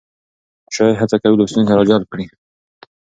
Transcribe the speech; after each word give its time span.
شاعر 0.73 0.95
هڅه 1.01 1.17
کوي 1.21 1.35
لوستونکی 1.39 1.77
راجلب 1.79 2.03
کړي. 2.13 2.25